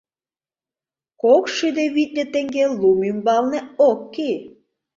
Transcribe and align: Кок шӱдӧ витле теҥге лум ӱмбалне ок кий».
Кок 1.21 1.43
шӱдӧ 1.55 1.83
витле 1.95 2.23
теҥге 2.33 2.65
лум 2.79 2.99
ӱмбалне 3.09 3.59
ок 3.89 3.99
кий». 4.13 4.37